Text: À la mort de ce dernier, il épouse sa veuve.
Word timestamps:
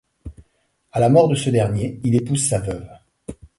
À 0.93 0.99
la 0.99 1.09
mort 1.09 1.27
de 1.27 1.35
ce 1.35 1.51
dernier, 1.51 1.99
il 2.03 2.15
épouse 2.15 2.43
sa 2.43 2.57
veuve. 2.57 2.89